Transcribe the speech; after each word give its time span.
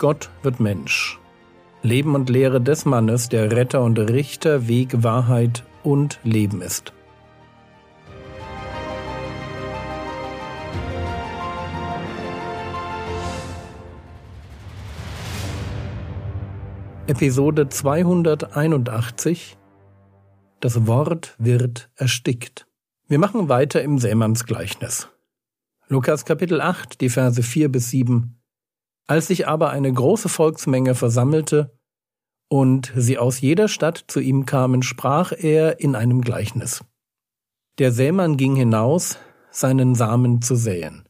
Gott 0.00 0.30
wird 0.42 0.60
Mensch. 0.60 1.20
Leben 1.82 2.14
und 2.14 2.30
Lehre 2.30 2.58
des 2.58 2.86
Mannes, 2.86 3.28
der 3.28 3.52
Retter 3.52 3.82
und 3.82 3.98
Richter, 3.98 4.66
Weg, 4.66 5.02
Wahrheit 5.02 5.62
und 5.82 6.18
Leben 6.24 6.62
ist. 6.62 6.94
Episode 17.06 17.68
281 17.68 19.58
Das 20.60 20.86
Wort 20.86 21.34
wird 21.36 21.90
erstickt. 21.96 22.66
Wir 23.06 23.18
machen 23.18 23.50
weiter 23.50 23.82
im 23.82 23.98
Sämannsgleichnis. 23.98 25.10
Lukas 25.88 26.24
Kapitel 26.24 26.62
8, 26.62 27.02
die 27.02 27.10
Verse 27.10 27.42
4 27.42 27.70
bis 27.70 27.90
7. 27.90 28.39
Als 29.10 29.26
sich 29.26 29.48
aber 29.48 29.70
eine 29.70 29.92
große 29.92 30.28
Volksmenge 30.28 30.94
versammelte 30.94 31.76
und 32.48 32.92
sie 32.94 33.18
aus 33.18 33.40
jeder 33.40 33.66
Stadt 33.66 34.04
zu 34.06 34.20
ihm 34.20 34.46
kamen, 34.46 34.84
sprach 34.84 35.32
er 35.32 35.80
in 35.80 35.96
einem 35.96 36.20
Gleichnis. 36.20 36.84
Der 37.78 37.90
Sämann 37.90 38.36
ging 38.36 38.54
hinaus, 38.54 39.18
seinen 39.50 39.96
Samen 39.96 40.42
zu 40.42 40.54
säen. 40.54 41.08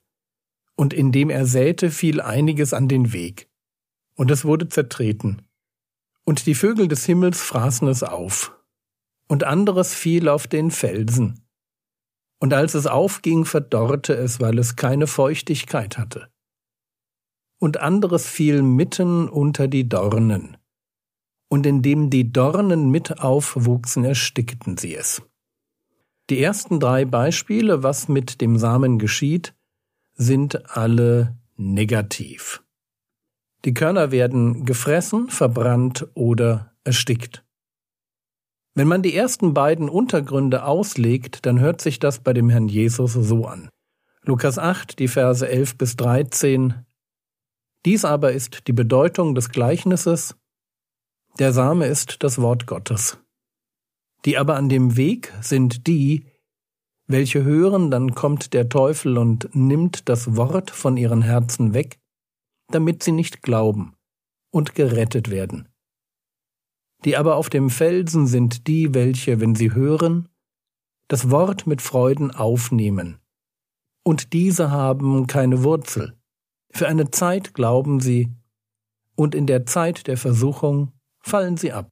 Und 0.76 0.94
indem 0.94 1.28
er 1.28 1.44
säte, 1.44 1.90
fiel 1.90 2.22
einiges 2.22 2.72
an 2.72 2.88
den 2.88 3.12
Weg. 3.12 3.50
Und 4.14 4.30
es 4.30 4.46
wurde 4.46 4.70
zertreten. 4.70 5.42
Und 6.24 6.46
die 6.46 6.54
Vögel 6.54 6.88
des 6.88 7.04
Himmels 7.04 7.42
fraßen 7.42 7.86
es 7.86 8.02
auf. 8.02 8.56
Und 9.28 9.44
anderes 9.44 9.92
fiel 9.92 10.30
auf 10.30 10.46
den 10.46 10.70
Felsen. 10.70 11.46
Und 12.38 12.54
als 12.54 12.72
es 12.72 12.86
aufging, 12.86 13.44
verdorrte 13.44 14.14
es, 14.14 14.40
weil 14.40 14.58
es 14.58 14.76
keine 14.76 15.06
Feuchtigkeit 15.06 15.98
hatte 15.98 16.30
und 17.60 17.76
anderes 17.76 18.26
fiel 18.26 18.62
mitten 18.62 19.28
unter 19.28 19.68
die 19.68 19.88
Dornen. 19.88 20.56
Und 21.48 21.66
indem 21.66 22.10
die 22.10 22.32
Dornen 22.32 22.90
mit 22.90 23.20
aufwuchsen, 23.20 24.04
erstickten 24.04 24.76
sie 24.76 24.96
es. 24.96 25.22
Die 26.30 26.42
ersten 26.42 26.80
drei 26.80 27.04
Beispiele, 27.04 27.82
was 27.82 28.08
mit 28.08 28.40
dem 28.40 28.56
Samen 28.58 28.98
geschieht, 28.98 29.54
sind 30.14 30.76
alle 30.76 31.36
negativ. 31.56 32.62
Die 33.64 33.74
Körner 33.74 34.10
werden 34.10 34.64
gefressen, 34.64 35.28
verbrannt 35.28 36.08
oder 36.14 36.72
erstickt. 36.84 37.44
Wenn 38.74 38.88
man 38.88 39.02
die 39.02 39.14
ersten 39.14 39.52
beiden 39.52 39.88
Untergründe 39.88 40.64
auslegt, 40.64 41.44
dann 41.44 41.60
hört 41.60 41.80
sich 41.80 41.98
das 41.98 42.20
bei 42.20 42.32
dem 42.32 42.48
Herrn 42.48 42.68
Jesus 42.68 43.12
so 43.12 43.44
an. 43.44 43.68
Lukas 44.22 44.58
8, 44.58 44.98
die 44.98 45.08
Verse 45.08 45.46
11 45.46 45.76
bis 45.76 45.96
13, 45.96 46.86
dies 47.84 48.04
aber 48.04 48.32
ist 48.32 48.66
die 48.66 48.72
Bedeutung 48.72 49.34
des 49.34 49.48
Gleichnisses, 49.48 50.36
der 51.38 51.52
Same 51.52 51.86
ist 51.86 52.22
das 52.22 52.40
Wort 52.40 52.66
Gottes. 52.66 53.18
Die 54.24 54.36
aber 54.36 54.56
an 54.56 54.68
dem 54.68 54.96
Weg 54.96 55.32
sind 55.40 55.86
die, 55.86 56.26
welche 57.06 57.42
hören, 57.42 57.90
dann 57.90 58.14
kommt 58.14 58.52
der 58.52 58.68
Teufel 58.68 59.16
und 59.16 59.54
nimmt 59.54 60.08
das 60.08 60.36
Wort 60.36 60.70
von 60.70 60.96
ihren 60.96 61.22
Herzen 61.22 61.72
weg, 61.72 61.98
damit 62.68 63.02
sie 63.02 63.12
nicht 63.12 63.42
glauben 63.42 63.94
und 64.50 64.74
gerettet 64.74 65.30
werden. 65.30 65.68
Die 67.04 67.16
aber 67.16 67.36
auf 67.36 67.48
dem 67.48 67.70
Felsen 67.70 68.26
sind 68.26 68.66
die, 68.66 68.92
welche, 68.94 69.40
wenn 69.40 69.54
sie 69.54 69.72
hören, 69.72 70.28
das 71.08 71.30
Wort 71.30 71.66
mit 71.66 71.80
Freuden 71.80 72.30
aufnehmen, 72.30 73.20
und 74.02 74.32
diese 74.32 74.70
haben 74.70 75.26
keine 75.26 75.62
Wurzel, 75.62 76.19
für 76.72 76.88
eine 76.88 77.10
Zeit 77.10 77.54
glauben 77.54 78.00
sie, 78.00 78.28
und 79.16 79.34
in 79.34 79.46
der 79.46 79.66
Zeit 79.66 80.06
der 80.06 80.16
Versuchung 80.16 80.92
fallen 81.20 81.56
sie 81.56 81.72
ab. 81.72 81.90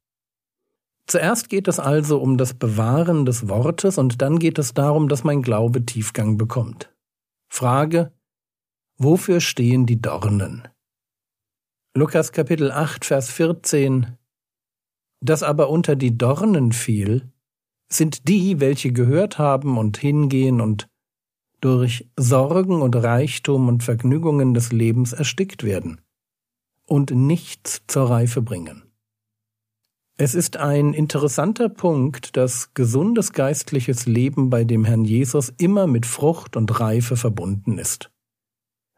Zuerst 1.05 1.49
geht 1.49 1.67
es 1.67 1.79
also 1.79 2.19
um 2.19 2.37
das 2.37 2.53
Bewahren 2.53 3.25
des 3.25 3.47
Wortes 3.49 3.97
und 3.97 4.21
dann 4.21 4.39
geht 4.39 4.59
es 4.59 4.73
darum, 4.73 5.09
dass 5.09 5.23
mein 5.23 5.41
Glaube 5.41 5.85
Tiefgang 5.85 6.37
bekommt. 6.37 6.93
Frage, 7.51 8.11
wofür 8.97 9.41
stehen 9.41 9.85
die 9.85 10.01
Dornen? 10.01 10.67
Lukas 11.95 12.31
Kapitel 12.31 12.71
8, 12.71 13.05
Vers 13.05 13.31
14 13.31 14.17
Das 15.19 15.41
aber 15.41 15.69
unter 15.69 15.95
die 15.95 16.17
Dornen 16.17 16.71
fiel, 16.71 17.31
sind 17.91 18.27
die, 18.27 18.59
welche 18.59 18.91
gehört 18.91 19.39
haben 19.39 19.77
und 19.77 19.97
hingehen 19.97 20.61
und 20.61 20.87
durch 21.61 22.09
Sorgen 22.17 22.81
und 22.81 22.95
Reichtum 22.95 23.67
und 23.67 23.83
Vergnügungen 23.83 24.53
des 24.53 24.71
Lebens 24.71 25.13
erstickt 25.13 25.63
werden 25.63 26.01
und 26.85 27.11
nichts 27.11 27.81
zur 27.87 28.09
Reife 28.09 28.41
bringen. 28.41 28.83
Es 30.17 30.35
ist 30.35 30.57
ein 30.57 30.93
interessanter 30.93 31.69
Punkt, 31.69 32.35
dass 32.35 32.73
gesundes 32.73 33.31
geistliches 33.31 34.05
Leben 34.05 34.49
bei 34.49 34.65
dem 34.65 34.83
Herrn 34.83 35.05
Jesus 35.05 35.53
immer 35.57 35.87
mit 35.87 36.05
Frucht 36.05 36.57
und 36.57 36.79
Reife 36.79 37.15
verbunden 37.15 37.77
ist. 37.77 38.11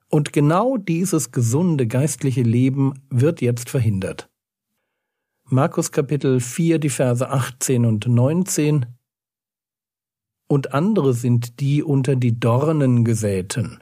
Und 0.07 0.33
genau 0.33 0.77
dieses 0.77 1.31
gesunde 1.31 1.85
geistliche 1.85 2.41
Leben 2.41 2.95
wird 3.09 3.39
jetzt 3.39 3.69
verhindert. 3.69 4.29
Markus 5.45 5.91
Kapitel 5.91 6.39
4, 6.39 6.79
die 6.79 6.89
Verse 6.89 7.29
18 7.29 7.85
und 7.85 8.07
19 8.07 8.87
und 10.51 10.73
andere 10.73 11.13
sind 11.13 11.61
die 11.61 11.81
unter 11.81 12.17
die 12.17 12.37
Dornen 12.37 13.05
gesäten. 13.05 13.81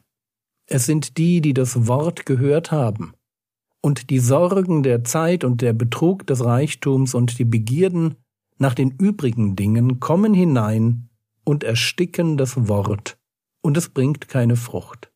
Es 0.68 0.86
sind 0.86 1.18
die, 1.18 1.42
die 1.42 1.56
das 1.56 1.88
Wort 1.88 2.28
gehört 2.28 2.72
haben, 2.72 3.14
und 3.82 4.12
die 4.12 4.20
Sorgen 4.20 4.84
der 4.84 5.04
Zeit 5.04 5.44
und 5.44 5.64
der 5.64 5.74
Betrug 5.74 6.28
des 6.28 6.46
Reichtums 6.46 7.16
und 7.16 7.40
die 7.40 7.46
Begierden 7.46 8.18
nach 8.60 8.76
den 8.76 8.92
übrigen 8.92 9.56
Dingen 9.56 10.00
kommen 10.00 10.36
hinein 10.36 11.10
und 11.44 11.64
ersticken 11.64 12.38
das 12.38 12.68
Wort, 12.68 13.18
und 13.62 13.76
es 13.76 13.90
bringt 13.90 14.28
keine 14.28 14.56
Frucht. 14.56 15.12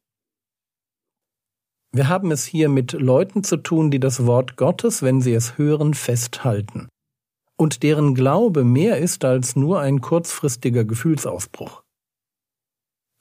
Wir 1.92 2.08
haben 2.08 2.31
es 2.31 2.47
hier 2.47 2.68
mit 2.68 2.94
Leuten 2.94 3.44
zu 3.44 3.58
tun, 3.58 3.92
die 3.92 4.00
das 4.00 4.25
Wort 4.25 4.58
Gottes, 4.58 5.03
wenn 5.03 5.22
sie 5.22 5.34
es 5.34 5.59
hören, 5.59 5.94
festhalten 5.94 6.88
und 7.63 7.81
deren 7.81 8.13
Glaube 8.13 8.66
mehr 8.66 8.97
ist 8.97 9.24
als 9.24 9.56
nur 9.56 9.79
ein 9.79 10.01
kurzfristiger 10.01 10.84
Gefühlsausbruch. 10.84 11.81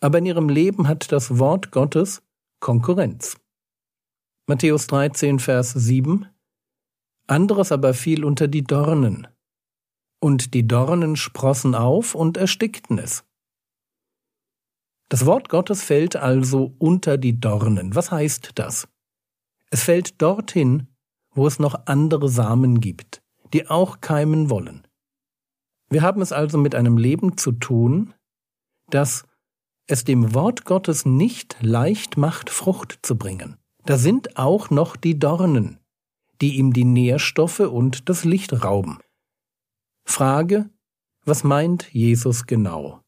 Aber 0.01 0.19
in 0.19 0.27
ihrem 0.27 0.49
Leben 0.49 0.89
hat 0.89 1.13
das 1.13 1.39
Wort 1.39 1.71
Gottes 1.71 2.23
Konkurrenz. 2.59 3.37
Matthäus 4.49 4.89
13, 4.89 5.39
Vers 5.39 5.73
7 5.75 6.27
Anderes 7.29 7.71
aber 7.71 7.95
fiel 7.95 8.25
unter 8.25 8.49
die 8.49 8.65
Dornen, 8.65 9.29
und 10.19 10.55
die 10.55 10.67
Dornen 10.67 11.15
sprossen 11.15 11.77
auf 11.77 12.17
und 12.17 12.37
erstickten 12.37 12.99
es. 12.99 13.23
Das 15.09 15.25
Wort 15.25 15.51
Gottes 15.51 15.85
fällt 15.85 16.17
also 16.17 16.75
unter 16.81 17.17
die 17.17 17.39
Dornen. 17.39 17.95
Was 17.95 18.11
heißt 18.11 18.51
das? 18.57 18.89
Es 19.71 19.85
fällt 19.85 20.21
dorthin, 20.21 20.89
wo 21.31 21.47
es 21.47 21.61
noch 21.61 21.87
andere 21.87 22.29
Samen 22.29 22.81
gibt 22.81 23.22
die 23.53 23.69
auch 23.69 24.01
keimen 24.01 24.51
wollen. 24.51 24.87
Wir 25.91 26.03
haben 26.03 26.23
es 26.23 26.33
also 26.33 26.59
mit 26.59 26.75
einem 26.75 26.97
Leben 26.97 27.37
zu 27.37 27.53
tun, 27.53 28.15
das 28.89 29.25
es 29.87 30.05
dem 30.05 30.35
Wort 30.35 30.65
Gottes 30.65 31.05
nicht 31.05 31.57
leicht 31.61 32.17
macht, 32.17 32.51
Frucht 32.51 33.01
zu 33.03 33.17
bringen. 33.17 33.57
Da 33.85 33.99
sind 33.99 34.37
auch 34.39 34.71
noch 34.71 34.97
die 34.97 35.19
Dornen, 35.19 35.79
die 36.41 36.57
ihm 36.57 36.73
die 36.73 36.85
Nährstoffe 36.85 37.61
und 37.61 38.09
das 38.09 38.25
Licht 38.25 38.65
rauben. 38.65 39.01
Frage, 40.05 40.71
was 41.25 41.45
meint 41.45 41.93
Jesus 41.93 42.47
genau? 42.47 43.01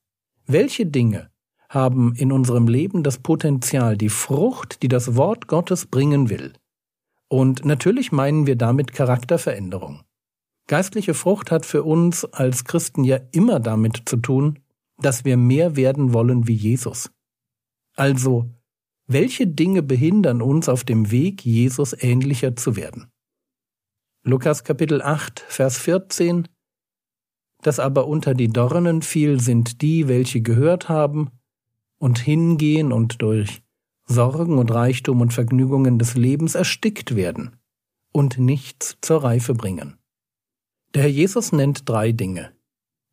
Welche 0.46 0.86
Dinge 0.86 1.30
haben 1.68 2.14
in 2.14 2.32
unserem 2.32 2.68
Leben 2.68 3.02
das 3.02 3.18
Potenzial, 3.18 3.96
die 3.96 4.08
Frucht, 4.08 4.82
die 4.82 4.88
das 4.88 5.16
Wort 5.16 5.48
Gottes 5.48 5.86
bringen 5.86 6.28
will? 6.28 6.52
Und 7.28 7.64
natürlich 7.64 8.12
meinen 8.12 8.46
wir 8.46 8.56
damit 8.56 8.92
Charakterveränderung. 8.92 10.04
Geistliche 10.66 11.12
Frucht 11.12 11.50
hat 11.50 11.66
für 11.66 11.82
uns 11.82 12.24
als 12.24 12.64
Christen 12.64 13.04
ja 13.04 13.18
immer 13.32 13.60
damit 13.60 14.02
zu 14.06 14.16
tun, 14.16 14.60
dass 14.98 15.24
wir 15.24 15.36
mehr 15.36 15.76
werden 15.76 16.12
wollen 16.14 16.48
wie 16.48 16.54
Jesus. 16.54 17.10
Also, 17.96 18.50
welche 19.06 19.46
Dinge 19.46 19.82
behindern 19.82 20.40
uns 20.40 20.68
auf 20.68 20.84
dem 20.84 21.10
Weg, 21.10 21.44
Jesus 21.44 21.94
ähnlicher 21.98 22.56
zu 22.56 22.76
werden? 22.76 23.10
Lukas 24.22 24.64
Kapitel 24.64 25.02
8, 25.02 25.40
Vers 25.40 25.76
14 25.78 26.48
Das 27.62 27.78
aber 27.78 28.06
unter 28.06 28.32
die 28.32 28.48
Dornen 28.48 29.02
fiel, 29.02 29.40
sind 29.40 29.82
die, 29.82 30.08
welche 30.08 30.40
gehört 30.40 30.88
haben 30.88 31.28
und 31.98 32.18
hingehen 32.18 32.90
und 32.92 33.20
durch 33.20 33.60
Sorgen 34.06 34.56
und 34.56 34.70
Reichtum 34.70 35.20
und 35.20 35.34
Vergnügungen 35.34 35.98
des 35.98 36.14
Lebens 36.14 36.54
erstickt 36.54 37.16
werden 37.16 37.56
und 38.12 38.38
nichts 38.38 38.96
zur 39.02 39.22
Reife 39.22 39.54
bringen. 39.54 39.98
Der 40.94 41.02
Herr 41.02 41.10
Jesus 41.10 41.50
nennt 41.50 41.88
drei 41.88 42.12
Dinge. 42.12 42.52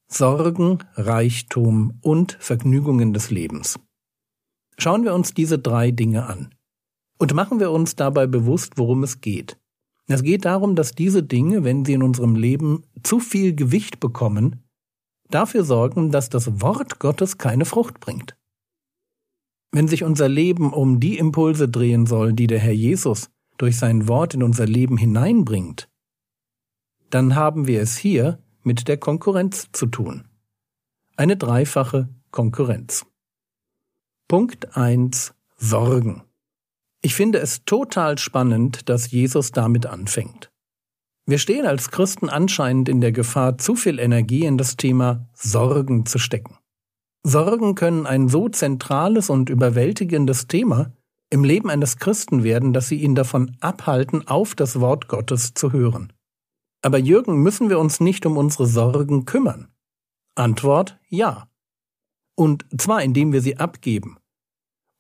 Sorgen, 0.08 0.84
Reichtum 0.94 1.98
und 2.02 2.34
Vergnügungen 2.40 3.12
des 3.12 3.32
Lebens. 3.32 3.80
Schauen 4.78 5.04
wir 5.04 5.16
uns 5.16 5.34
diese 5.34 5.58
drei 5.58 5.90
Dinge 5.90 6.28
an. 6.28 6.54
Und 7.18 7.34
machen 7.34 7.60
wir 7.60 7.72
uns 7.72 7.96
dabei 7.96 8.28
bewusst, 8.28 8.74
worum 8.78 9.02
es 9.02 9.20
geht. 9.20 9.58
Es 10.06 10.22
geht 10.22 10.46
darum, 10.46 10.76
dass 10.76 10.92
diese 10.92 11.24
Dinge, 11.24 11.64
wenn 11.64 11.84
sie 11.84 11.94
in 11.94 12.04
unserem 12.04 12.36
Leben 12.36 12.84
zu 13.02 13.20
viel 13.20 13.56
Gewicht 13.56 14.00
bekommen, 14.00 14.64
dafür 15.32 15.64
sorgen, 15.64 16.12
dass 16.12 16.30
das 16.30 16.62
Wort 16.62 17.00
Gottes 17.00 17.40
keine 17.40 17.66
Frucht 17.66 18.00
bringt. 18.00 18.38
Wenn 19.72 19.88
sich 19.88 20.04
unser 20.04 20.30
Leben 20.30 20.72
um 20.72 21.00
die 21.00 21.18
Impulse 21.18 21.68
drehen 21.68 22.06
soll, 22.06 22.34
die 22.34 22.46
der 22.46 22.60
Herr 22.60 22.74
Jesus 22.74 23.32
durch 23.58 23.78
sein 23.78 24.08
Wort 24.08 24.36
in 24.36 24.44
unser 24.44 24.68
Leben 24.68 24.98
hineinbringt, 24.98 25.91
dann 27.14 27.36
haben 27.36 27.68
wir 27.68 27.82
es 27.82 27.98
hier 27.98 28.40
mit 28.64 28.88
der 28.88 28.98
Konkurrenz 28.98 29.70
zu 29.72 29.86
tun. 29.86 30.28
Eine 31.18 31.38
dreifache 31.38 32.10
Konkurrenz. 32.32 33.06
Punkt 34.28 34.78
1 34.78 35.34
Sorgen. 35.58 36.24
Ich 37.02 37.16
finde 37.16 37.40
es 37.40 37.66
total 37.66 38.18
spannend, 38.18 38.88
dass 38.90 39.12
Jesus 39.12 39.52
damit 39.52 39.86
anfängt. 39.86 40.52
Wir 41.26 41.38
stehen 41.38 41.66
als 41.66 41.92
Christen 41.92 42.30
anscheinend 42.30 42.90
in 42.90 43.02
der 43.02 43.12
Gefahr, 43.12 43.58
zu 43.58 43.76
viel 43.76 44.00
Energie 44.00 44.46
in 44.46 44.58
das 44.58 44.78
Thema 44.78 45.30
Sorgen 45.34 46.06
zu 46.06 46.18
stecken. 46.18 46.58
Sorgen 47.24 47.76
können 47.76 48.08
ein 48.08 48.28
so 48.28 48.50
zentrales 48.50 49.30
und 49.30 49.50
überwältigendes 49.50 50.48
Thema 50.48 50.94
im 51.30 51.44
Leben 51.44 51.70
eines 51.70 51.98
Christen 51.98 52.44
werden, 52.44 52.74
dass 52.74 52.88
sie 52.88 53.02
ihn 53.02 53.16
davon 53.16 53.56
abhalten, 53.60 54.28
auf 54.28 54.56
das 54.56 54.80
Wort 54.80 55.08
Gottes 55.08 55.54
zu 55.54 55.72
hören. 55.72 56.12
Aber 56.82 56.98
Jürgen, 56.98 57.42
müssen 57.44 57.70
wir 57.70 57.80
uns 57.80 58.00
nicht 58.00 58.26
um 58.26 58.38
unsere 58.38 58.66
Sorgen 58.66 59.26
kümmern? 59.26 59.68
Antwort 60.36 61.00
ja. 61.10 61.48
Und 62.36 62.66
zwar 62.78 63.04
indem 63.04 63.34
wir 63.34 63.42
sie 63.42 63.58
abgeben 63.58 64.18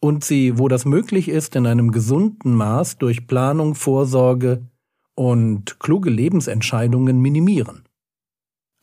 und 0.02 0.24
sie, 0.24 0.58
wo 0.58 0.68
das 0.68 0.86
möglich 0.86 1.30
ist, 1.30 1.56
in 1.56 1.66
einem 1.66 1.92
gesunden 1.92 2.56
Maß 2.56 2.98
durch 2.98 3.28
Planung, 3.28 3.76
Vorsorge 3.76 4.68
und 5.16 5.80
kluge 5.80 6.10
Lebensentscheidungen 6.10 7.22
minimieren. 7.22 7.88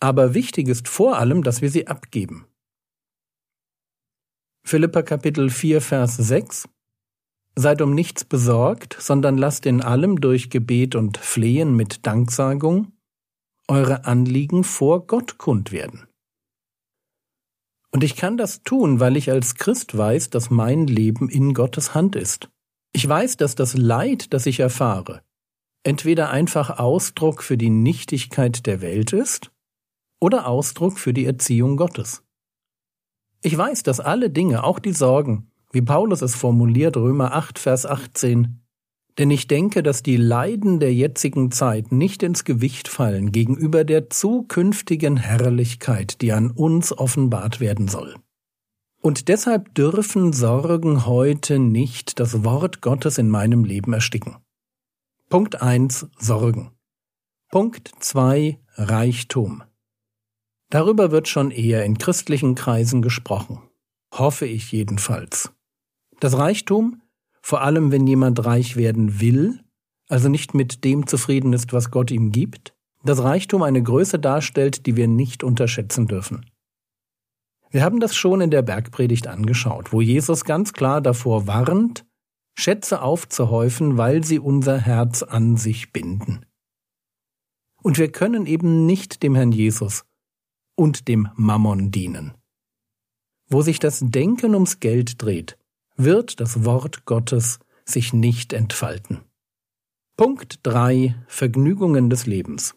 Aber 0.00 0.34
wichtig 0.34 0.68
ist 0.68 0.88
vor 0.88 1.18
allem, 1.18 1.42
dass 1.42 1.60
wir 1.60 1.70
sie 1.70 1.88
abgeben. 1.88 2.46
Philippa 4.64 5.02
Kapitel 5.02 5.50
4 5.50 5.80
Vers 5.80 6.16
6 6.16 6.68
Seid 7.60 7.82
um 7.82 7.92
nichts 7.92 8.24
besorgt, 8.24 8.96
sondern 9.00 9.36
lasst 9.36 9.66
in 9.66 9.82
allem 9.82 10.20
durch 10.20 10.48
Gebet 10.48 10.94
und 10.94 11.18
Flehen 11.18 11.74
mit 11.74 12.06
Danksagung 12.06 12.92
eure 13.66 14.04
Anliegen 14.04 14.62
vor 14.62 15.08
Gott 15.08 15.38
kund 15.38 15.72
werden. 15.72 16.06
Und 17.90 18.04
ich 18.04 18.14
kann 18.14 18.36
das 18.36 18.62
tun, 18.62 19.00
weil 19.00 19.16
ich 19.16 19.32
als 19.32 19.56
Christ 19.56 19.98
weiß, 19.98 20.30
dass 20.30 20.50
mein 20.50 20.86
Leben 20.86 21.28
in 21.28 21.52
Gottes 21.52 21.96
Hand 21.96 22.14
ist. 22.14 22.48
Ich 22.92 23.08
weiß, 23.08 23.36
dass 23.38 23.56
das 23.56 23.74
Leid, 23.76 24.32
das 24.32 24.46
ich 24.46 24.60
erfahre, 24.60 25.22
entweder 25.82 26.30
einfach 26.30 26.78
Ausdruck 26.78 27.42
für 27.42 27.58
die 27.58 27.70
Nichtigkeit 27.70 28.66
der 28.66 28.82
Welt 28.82 29.12
ist 29.12 29.50
oder 30.20 30.46
Ausdruck 30.46 31.00
für 31.00 31.12
die 31.12 31.24
Erziehung 31.24 31.76
Gottes. 31.76 32.22
Ich 33.42 33.58
weiß, 33.58 33.82
dass 33.82 33.98
alle 33.98 34.30
Dinge, 34.30 34.62
auch 34.62 34.78
die 34.78 34.92
Sorgen, 34.92 35.50
wie 35.72 35.82
Paulus 35.82 36.22
es 36.22 36.34
formuliert, 36.34 36.96
Römer 36.96 37.34
8, 37.34 37.58
Vers 37.58 37.86
18, 37.86 38.62
denn 39.18 39.30
ich 39.30 39.48
denke, 39.48 39.82
dass 39.82 40.02
die 40.04 40.16
Leiden 40.16 40.78
der 40.78 40.94
jetzigen 40.94 41.50
Zeit 41.50 41.90
nicht 41.90 42.22
ins 42.22 42.44
Gewicht 42.44 42.86
fallen 42.86 43.32
gegenüber 43.32 43.84
der 43.84 44.10
zukünftigen 44.10 45.16
Herrlichkeit, 45.16 46.22
die 46.22 46.32
an 46.32 46.52
uns 46.52 46.96
offenbart 46.96 47.58
werden 47.58 47.88
soll. 47.88 48.14
Und 49.00 49.28
deshalb 49.28 49.74
dürfen 49.74 50.32
Sorgen 50.32 51.04
heute 51.04 51.58
nicht 51.58 52.20
das 52.20 52.44
Wort 52.44 52.80
Gottes 52.80 53.18
in 53.18 53.28
meinem 53.28 53.64
Leben 53.64 53.92
ersticken. 53.92 54.36
Punkt 55.28 55.60
1 55.60 56.08
Sorgen. 56.18 56.70
Punkt 57.50 57.90
2 57.98 58.58
Reichtum. 58.76 59.62
Darüber 60.70 61.10
wird 61.10 61.28
schon 61.28 61.50
eher 61.50 61.84
in 61.84 61.98
christlichen 61.98 62.54
Kreisen 62.54 63.02
gesprochen. 63.02 63.62
Hoffe 64.12 64.46
ich 64.46 64.70
jedenfalls. 64.72 65.52
Das 66.20 66.36
Reichtum 66.36 67.00
vor 67.48 67.62
allem 67.62 67.92
wenn 67.92 68.06
jemand 68.06 68.44
reich 68.44 68.76
werden 68.76 69.20
will, 69.20 69.60
also 70.08 70.28
nicht 70.28 70.54
mit 70.54 70.84
dem 70.84 71.06
zufrieden 71.06 71.52
ist, 71.52 71.72
was 71.72 71.90
Gott 71.90 72.10
ihm 72.10 72.32
gibt, 72.32 72.74
dass 73.04 73.22
Reichtum 73.22 73.62
eine 73.62 73.82
Größe 73.82 74.18
darstellt, 74.18 74.86
die 74.86 74.96
wir 74.96 75.08
nicht 75.08 75.44
unterschätzen 75.44 76.06
dürfen. 76.06 76.46
Wir 77.70 77.82
haben 77.82 78.00
das 78.00 78.16
schon 78.16 78.40
in 78.40 78.50
der 78.50 78.62
Bergpredigt 78.62 79.26
angeschaut, 79.26 79.92
wo 79.92 80.00
Jesus 80.00 80.44
ganz 80.44 80.72
klar 80.72 81.00
davor 81.00 81.46
warnt, 81.46 82.06
Schätze 82.54 83.02
aufzuhäufen, 83.02 83.98
weil 83.98 84.24
sie 84.24 84.38
unser 84.38 84.78
Herz 84.78 85.22
an 85.22 85.56
sich 85.56 85.92
binden. 85.92 86.44
Und 87.82 87.98
wir 87.98 88.10
können 88.10 88.46
eben 88.46 88.86
nicht 88.86 89.22
dem 89.22 89.34
Herrn 89.34 89.52
Jesus 89.52 90.04
und 90.74 91.08
dem 91.08 91.28
Mammon 91.34 91.90
dienen. 91.90 92.34
Wo 93.48 93.62
sich 93.62 93.78
das 93.78 94.00
Denken 94.02 94.54
ums 94.54 94.80
Geld 94.80 95.22
dreht, 95.22 95.57
wird 95.98 96.40
das 96.40 96.64
Wort 96.64 97.04
Gottes 97.04 97.58
sich 97.84 98.12
nicht 98.12 98.52
entfalten. 98.52 99.20
Punkt 100.16 100.60
3 100.62 101.14
Vergnügungen 101.26 102.08
des 102.08 102.26
Lebens. 102.26 102.74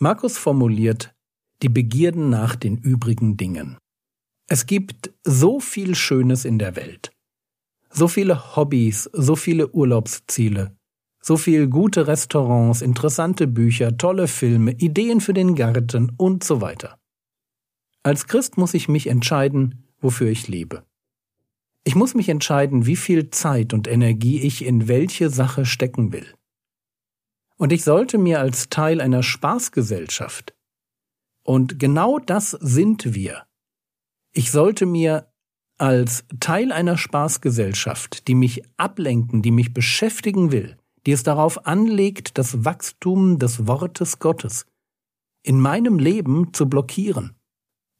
Markus 0.00 0.36
formuliert 0.36 1.14
die 1.62 1.68
Begierden 1.68 2.30
nach 2.30 2.56
den 2.56 2.76
übrigen 2.76 3.36
Dingen. 3.36 3.78
Es 4.48 4.66
gibt 4.66 5.12
so 5.22 5.60
viel 5.60 5.94
Schönes 5.94 6.44
in 6.44 6.58
der 6.58 6.76
Welt. 6.76 7.12
So 7.90 8.08
viele 8.08 8.56
Hobbys, 8.56 9.08
so 9.12 9.36
viele 9.36 9.70
Urlaubsziele, 9.70 10.76
so 11.22 11.36
viel 11.36 11.68
gute 11.68 12.08
Restaurants, 12.08 12.82
interessante 12.82 13.46
Bücher, 13.46 13.96
tolle 13.96 14.26
Filme, 14.26 14.72
Ideen 14.72 15.20
für 15.20 15.32
den 15.32 15.54
Garten 15.54 16.12
und 16.16 16.42
so 16.42 16.60
weiter. 16.60 16.98
Als 18.02 18.26
Christ 18.26 18.58
muss 18.58 18.74
ich 18.74 18.88
mich 18.88 19.06
entscheiden, 19.06 19.86
wofür 20.00 20.28
ich 20.28 20.48
lebe. 20.48 20.84
Ich 21.84 21.94
muss 21.94 22.14
mich 22.14 22.30
entscheiden, 22.30 22.86
wie 22.86 22.96
viel 22.96 23.30
Zeit 23.30 23.74
und 23.74 23.86
Energie 23.86 24.40
ich 24.40 24.64
in 24.64 24.88
welche 24.88 25.28
Sache 25.28 25.66
stecken 25.66 26.12
will. 26.12 26.34
Und 27.56 27.72
ich 27.72 27.84
sollte 27.84 28.18
mir 28.18 28.40
als 28.40 28.68
Teil 28.70 29.00
einer 29.00 29.22
Spaßgesellschaft, 29.22 30.54
und 31.46 31.78
genau 31.78 32.18
das 32.18 32.52
sind 32.52 33.14
wir, 33.14 33.46
ich 34.32 34.50
sollte 34.50 34.86
mir 34.86 35.30
als 35.78 36.24
Teil 36.40 36.72
einer 36.72 36.96
Spaßgesellschaft, 36.96 38.28
die 38.28 38.34
mich 38.34 38.62
ablenken, 38.78 39.42
die 39.42 39.50
mich 39.50 39.74
beschäftigen 39.74 40.52
will, 40.52 40.76
die 41.06 41.12
es 41.12 41.22
darauf 41.22 41.66
anlegt, 41.66 42.38
das 42.38 42.64
Wachstum 42.64 43.38
des 43.38 43.66
Wortes 43.66 44.18
Gottes 44.18 44.66
in 45.42 45.60
meinem 45.60 45.98
Leben 45.98 46.54
zu 46.54 46.68
blockieren. 46.68 47.36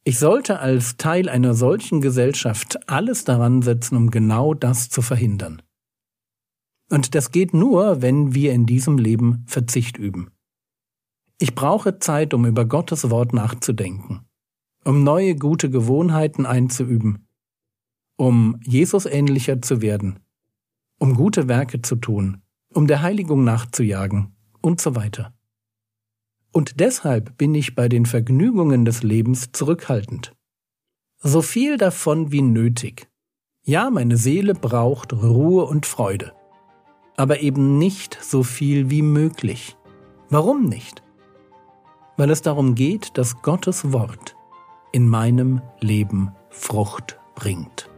Ich 0.06 0.18
sollte 0.18 0.60
als 0.60 0.98
Teil 0.98 1.30
einer 1.30 1.54
solchen 1.54 2.02
Gesellschaft 2.02 2.90
alles 2.90 3.24
daran 3.24 3.62
setzen, 3.62 3.96
um 3.96 4.10
genau 4.10 4.52
das 4.52 4.90
zu 4.90 5.00
verhindern. 5.00 5.62
Und 6.90 7.14
das 7.14 7.30
geht 7.30 7.54
nur, 7.54 8.02
wenn 8.02 8.34
wir 8.34 8.52
in 8.52 8.66
diesem 8.66 8.98
Leben 8.98 9.44
Verzicht 9.46 9.96
üben. 9.96 10.30
Ich 11.38 11.54
brauche 11.54 11.98
Zeit, 11.98 12.34
um 12.34 12.44
über 12.44 12.66
Gottes 12.66 13.08
Wort 13.10 13.32
nachzudenken, 13.32 14.20
um 14.84 15.02
neue 15.02 15.36
gute 15.36 15.70
Gewohnheiten 15.70 16.44
einzuüben, 16.44 17.26
um 18.16 18.60
Jesus 18.62 19.06
ähnlicher 19.06 19.62
zu 19.62 19.80
werden, 19.80 20.20
um 20.98 21.14
gute 21.14 21.48
Werke 21.48 21.80
zu 21.80 21.96
tun, 21.96 22.42
um 22.74 22.86
der 22.86 23.00
Heiligung 23.00 23.42
nachzujagen 23.42 24.36
und 24.60 24.80
so 24.80 24.94
weiter. 24.94 25.33
Und 26.54 26.78
deshalb 26.78 27.36
bin 27.36 27.52
ich 27.52 27.74
bei 27.74 27.88
den 27.88 28.06
Vergnügungen 28.06 28.84
des 28.84 29.02
Lebens 29.02 29.50
zurückhaltend. 29.50 30.36
So 31.20 31.42
viel 31.42 31.78
davon 31.78 32.30
wie 32.30 32.42
nötig. 32.42 33.08
Ja, 33.64 33.90
meine 33.90 34.16
Seele 34.16 34.54
braucht 34.54 35.12
Ruhe 35.12 35.64
und 35.64 35.84
Freude. 35.84 36.32
Aber 37.16 37.40
eben 37.40 37.78
nicht 37.78 38.18
so 38.22 38.44
viel 38.44 38.88
wie 38.88 39.02
möglich. 39.02 39.76
Warum 40.30 40.66
nicht? 40.66 41.02
Weil 42.16 42.30
es 42.30 42.40
darum 42.40 42.76
geht, 42.76 43.18
dass 43.18 43.42
Gottes 43.42 43.92
Wort 43.92 44.36
in 44.92 45.08
meinem 45.08 45.60
Leben 45.80 46.30
Frucht 46.50 47.18
bringt. 47.34 47.90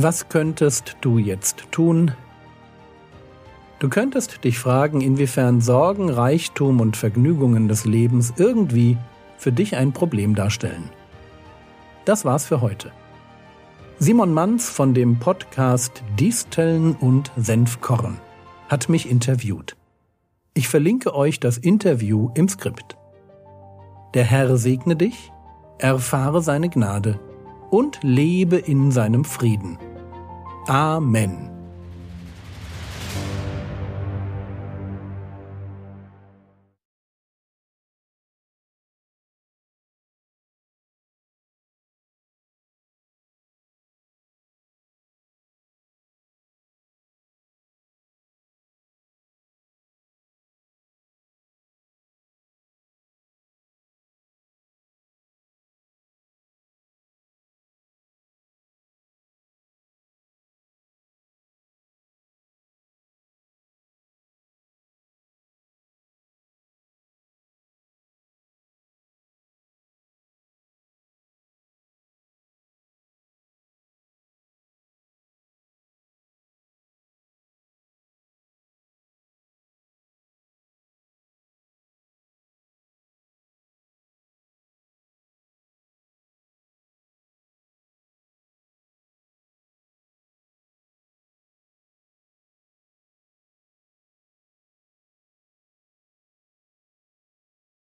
Was 0.00 0.28
könntest 0.28 0.96
du 1.00 1.18
jetzt 1.18 1.72
tun? 1.72 2.12
Du 3.80 3.88
könntest 3.88 4.44
dich 4.44 4.56
fragen, 4.56 5.00
inwiefern 5.00 5.60
Sorgen, 5.60 6.08
Reichtum 6.08 6.78
und 6.78 6.96
Vergnügungen 6.96 7.66
des 7.66 7.84
Lebens 7.84 8.32
irgendwie 8.36 8.96
für 9.38 9.50
dich 9.50 9.74
ein 9.74 9.92
Problem 9.92 10.36
darstellen. 10.36 10.88
Das 12.04 12.24
war's 12.24 12.46
für 12.46 12.60
heute. 12.60 12.92
Simon 13.98 14.32
Manz 14.32 14.70
von 14.70 14.94
dem 14.94 15.18
Podcast 15.18 16.04
Disteln 16.16 16.94
und 16.94 17.32
Senfkorn 17.36 18.20
hat 18.68 18.88
mich 18.88 19.10
interviewt. 19.10 19.74
Ich 20.54 20.68
verlinke 20.68 21.12
euch 21.12 21.40
das 21.40 21.58
Interview 21.58 22.30
im 22.36 22.48
Skript. 22.48 22.96
Der 24.14 24.22
Herr 24.22 24.58
segne 24.58 24.94
dich, 24.94 25.32
erfahre 25.78 26.40
seine 26.40 26.68
Gnade 26.68 27.18
und 27.70 27.98
lebe 28.02 28.58
in 28.58 28.92
seinem 28.92 29.24
Frieden. 29.24 29.76
Amen. 30.68 31.47